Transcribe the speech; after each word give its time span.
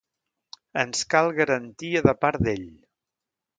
Ens 0.83 1.03
cal 1.11 1.29
garantia 1.41 2.03
de 2.09 2.17
part 2.25 2.43
d'ell. 2.49 2.67